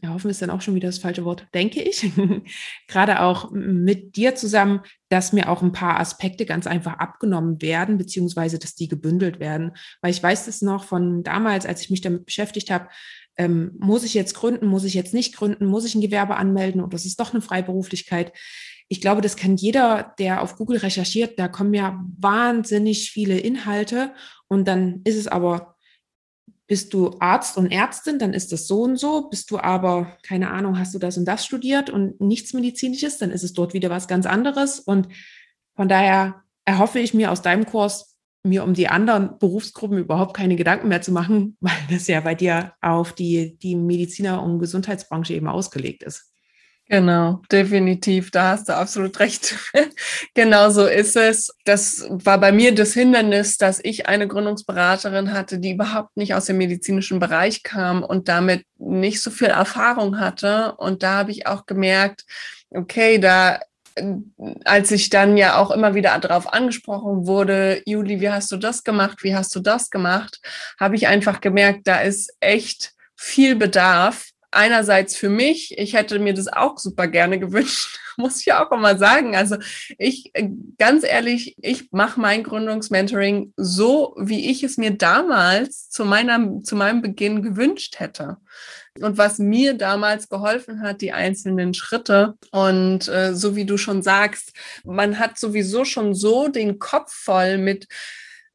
[0.02, 2.10] erhoffen ist dann auch schon wieder das falsche Wort, denke ich,
[2.88, 7.96] gerade auch mit dir zusammen, dass mir auch ein paar Aspekte ganz einfach abgenommen werden,
[7.96, 9.72] beziehungsweise dass die gebündelt werden.
[10.00, 12.88] Weil ich weiß das noch von damals, als ich mich damit beschäftigt habe,
[13.38, 16.82] ähm, muss ich jetzt gründen, muss ich jetzt nicht gründen, muss ich ein Gewerbe anmelden
[16.82, 18.32] oder ist es doch eine Freiberuflichkeit?
[18.88, 24.12] Ich glaube, das kann jeder, der auf Google recherchiert, da kommen ja wahnsinnig viele Inhalte
[24.48, 25.76] und dann ist es aber,
[26.68, 29.28] bist du Arzt und Ärztin, dann ist das so und so.
[29.28, 33.30] Bist du aber, keine Ahnung, hast du das und das studiert und nichts Medizinisches, dann
[33.30, 34.80] ist es dort wieder was ganz anderes.
[34.80, 35.08] Und
[35.76, 40.56] von daher erhoffe ich mir aus deinem Kurs, mir um die anderen Berufsgruppen überhaupt keine
[40.56, 45.34] Gedanken mehr zu machen, weil das ja bei dir auf die, die Mediziner- und Gesundheitsbranche
[45.34, 46.32] eben ausgelegt ist.
[46.88, 48.30] Genau, definitiv.
[48.30, 49.56] Da hast du absolut recht.
[50.34, 51.52] genau so ist es.
[51.64, 56.44] Das war bei mir das Hindernis, dass ich eine Gründungsberaterin hatte, die überhaupt nicht aus
[56.44, 60.74] dem medizinischen Bereich kam und damit nicht so viel Erfahrung hatte.
[60.76, 62.24] Und da habe ich auch gemerkt,
[62.70, 63.58] okay, da
[64.64, 68.84] als ich dann ja auch immer wieder darauf angesprochen wurde, Juli, wie hast du das
[68.84, 69.22] gemacht?
[69.22, 70.40] Wie hast du das gemacht?
[70.78, 76.34] Habe ich einfach gemerkt, da ist echt viel Bedarf einerseits für mich, ich hätte mir
[76.34, 79.36] das auch super gerne gewünscht, muss ich auch immer sagen.
[79.36, 79.56] Also
[79.98, 86.04] ich, äh, ganz ehrlich, ich mache mein Gründungsmentoring so, wie ich es mir damals zu,
[86.04, 88.38] meiner, zu meinem Beginn gewünscht hätte.
[89.00, 92.34] Und was mir damals geholfen hat, die einzelnen Schritte.
[92.50, 94.52] Und äh, so wie du schon sagst,
[94.84, 97.88] man hat sowieso schon so den Kopf voll mit,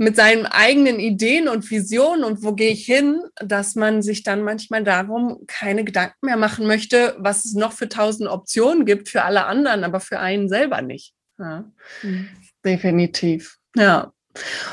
[0.02, 4.42] mit seinen eigenen Ideen und Visionen und wo gehe ich hin, dass man sich dann
[4.42, 9.22] manchmal darum keine Gedanken mehr machen möchte, was es noch für tausend Optionen gibt für
[9.22, 11.14] alle anderen, aber für einen selber nicht.
[11.38, 12.30] Ja, mhm.
[12.66, 13.60] Definitiv.
[13.76, 14.12] Ja.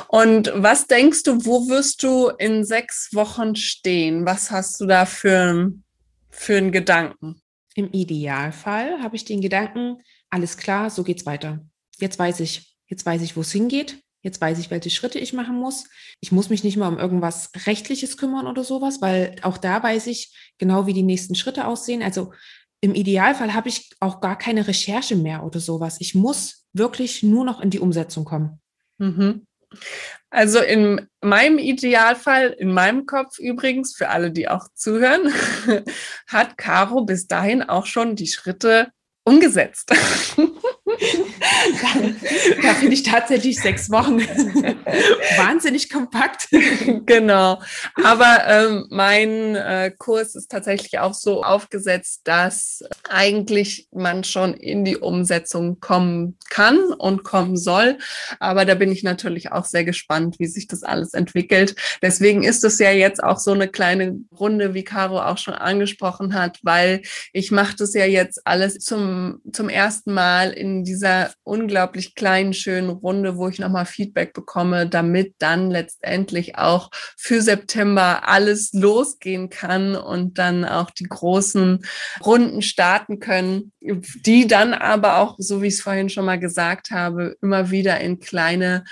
[0.07, 4.25] Und was denkst du, wo wirst du in sechs Wochen stehen?
[4.25, 5.71] Was hast du da für,
[6.31, 7.43] für einen Gedanken?
[7.75, 9.99] Im Idealfall habe ich den Gedanken,
[10.31, 11.61] alles klar, so geht's weiter.
[11.99, 14.03] Jetzt weiß ich, jetzt weiß ich, wo es hingeht.
[14.29, 15.85] Jetzt weiß ich, welche Schritte ich machen muss.
[16.21, 20.07] Ich muss mich nicht mehr um irgendwas Rechtliches kümmern oder sowas, weil auch da weiß
[20.09, 22.03] ich genau, wie die nächsten Schritte aussehen.
[22.03, 22.35] Also
[22.83, 25.97] im Idealfall habe ich auch gar keine Recherche mehr oder sowas.
[26.01, 28.61] Ich muss wirklich nur noch in die Umsetzung kommen.
[28.99, 29.47] Mhm.
[30.29, 35.33] Also in meinem Idealfall, in meinem Kopf übrigens, für alle, die auch zuhören,
[36.27, 38.89] hat Caro bis dahin auch schon die Schritte
[39.25, 39.91] umgesetzt.
[41.83, 44.21] da, da finde ich tatsächlich sechs Wochen
[45.37, 46.49] wahnsinnig kompakt.
[47.07, 47.61] genau.
[48.03, 54.85] Aber ähm, mein äh, Kurs ist tatsächlich auch so aufgesetzt, dass eigentlich man schon in
[54.85, 57.99] die Umsetzung kommen kann und kommen soll.
[58.41, 61.77] Aber da bin ich natürlich auch sehr gespannt, wie sich das alles entwickelt.
[62.03, 66.35] Deswegen ist es ja jetzt auch so eine kleine Runde, wie Caro auch schon angesprochen
[66.35, 72.15] hat, weil ich mache das ja jetzt alles zum, zum ersten Mal in dieser unglaublich
[72.15, 78.73] kleinen, schönen Runde, wo ich nochmal Feedback bekomme, damit dann letztendlich auch für September alles
[78.73, 81.85] losgehen kann und dann auch die großen
[82.25, 86.91] Runden starten können, die dann aber auch, so wie ich es vorhin schon mal gesagt
[86.91, 88.85] habe, immer wieder in kleine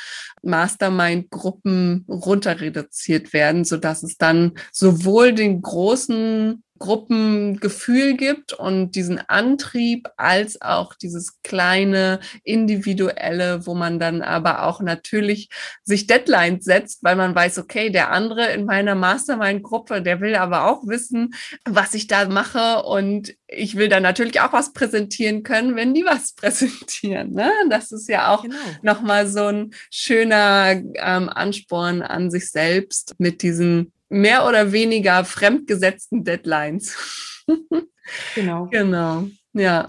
[0.42, 10.08] Mastermind-Gruppen runter reduziert werden, sodass es dann sowohl den großen Gruppengefühl gibt und diesen Antrieb
[10.16, 15.48] als auch dieses kleine individuelle, wo man dann aber auch natürlich
[15.84, 20.70] sich Deadlines setzt, weil man weiß, okay, der andere in meiner Mastermind-Gruppe, der will aber
[20.70, 25.76] auch wissen, was ich da mache und ich will dann natürlich auch was präsentieren können,
[25.76, 27.32] wenn die was präsentieren.
[27.32, 27.50] Ne?
[27.70, 28.56] Das ist ja auch genau.
[28.82, 36.24] nochmal so ein schöner ähm, Ansporn an sich selbst mit diesen mehr oder weniger fremdgesetzten
[36.24, 37.44] Deadlines.
[38.34, 38.66] genau.
[38.66, 39.28] Genau.
[39.52, 39.86] Ja.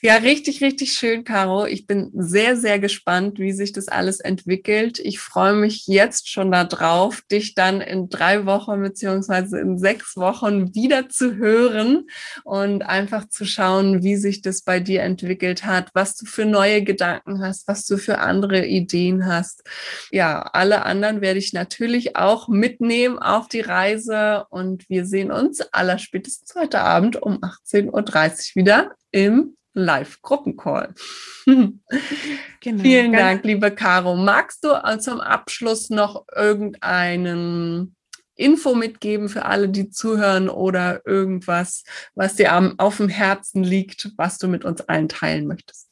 [0.00, 1.66] Ja, richtig, richtig schön, Caro.
[1.66, 4.98] Ich bin sehr, sehr gespannt, wie sich das alles entwickelt.
[4.98, 10.74] Ich freue mich jetzt schon darauf, dich dann in drei Wochen beziehungsweise in sechs Wochen
[10.74, 12.06] wieder zu hören
[12.44, 16.82] und einfach zu schauen, wie sich das bei dir entwickelt hat, was du für neue
[16.82, 19.62] Gedanken hast, was du für andere Ideen hast.
[20.10, 25.60] Ja, alle anderen werde ich natürlich auch mitnehmen auf die Reise und wir sehen uns
[25.72, 30.94] aller spätestens heute Abend um 18.30 Uhr wieder im Live-Gruppencall.
[31.46, 32.82] genau.
[32.82, 34.16] Vielen Dank, liebe Caro.
[34.16, 37.96] Magst du zum Abschluss noch irgendeinen
[38.34, 44.12] Info mitgeben für alle, die zuhören oder irgendwas, was dir am, auf dem Herzen liegt,
[44.16, 45.88] was du mit uns allen teilen möchtest?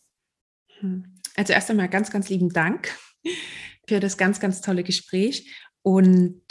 [0.78, 1.20] Hm.
[1.37, 2.95] Also erst einmal ganz, ganz lieben Dank
[3.87, 5.55] für das ganz, ganz tolle Gespräch.
[5.83, 6.43] Und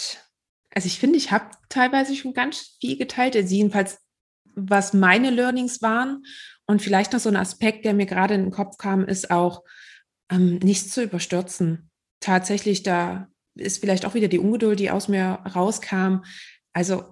[0.74, 4.00] also ich finde, ich habe teilweise schon ganz viel geteilt, also jedenfalls
[4.68, 6.24] was meine Learnings waren.
[6.70, 9.64] Und vielleicht noch so ein Aspekt, der mir gerade in den Kopf kam, ist auch,
[10.30, 11.90] ähm, nichts zu überstürzen.
[12.20, 16.18] Tatsächlich, da ist vielleicht auch wieder die Ungeduld, die aus mir rauskam.
[16.72, 17.06] Also,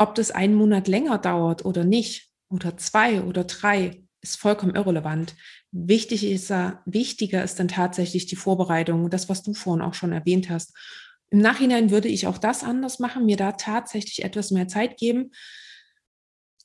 [0.00, 5.36] ob das einen Monat länger dauert oder nicht, oder zwei oder drei, ist vollkommen irrelevant.
[5.70, 6.50] Wichtig ist,
[6.84, 10.76] wichtiger ist dann tatsächlich die Vorbereitung, das, was du vorhin auch schon erwähnt hast.
[11.30, 15.30] Im Nachhinein würde ich auch das anders machen, mir da tatsächlich etwas mehr Zeit geben.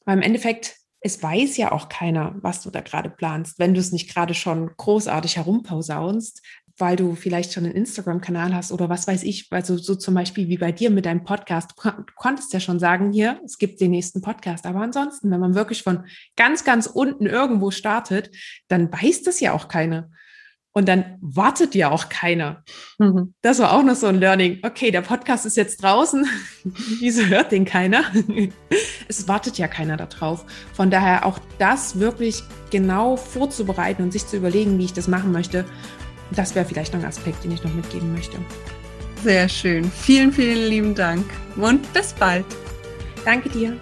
[0.05, 3.79] Weil im Endeffekt, es weiß ja auch keiner, was du da gerade planst, wenn du
[3.81, 6.41] es nicht gerade schon großartig herumpausaunst,
[6.77, 10.47] weil du vielleicht schon einen Instagram-Kanal hast oder was weiß ich, also so zum Beispiel
[10.47, 13.91] wie bei dir mit deinem Podcast, du konntest ja schon sagen, hier, es gibt den
[13.91, 14.65] nächsten Podcast.
[14.65, 18.31] Aber ansonsten, wenn man wirklich von ganz, ganz unten irgendwo startet,
[18.69, 20.09] dann weiß das ja auch keiner.
[20.75, 22.63] Und dann wartet ja auch keiner.
[22.97, 23.35] Mhm.
[23.43, 24.59] Das war auch noch so ein Learning.
[24.63, 26.25] Okay, der Podcast ist jetzt draußen.
[26.99, 28.03] Wieso hört den keiner?
[29.07, 30.45] es wartet ja keiner darauf.
[30.73, 35.31] Von daher auch das wirklich genau vorzubereiten und sich zu überlegen, wie ich das machen
[35.31, 35.63] möchte.
[36.31, 38.37] Das wäre vielleicht noch ein Aspekt, den ich noch mitgeben möchte.
[39.23, 39.89] Sehr schön.
[39.91, 42.45] Vielen, vielen lieben Dank und bis bald.
[43.23, 43.77] Danke dir.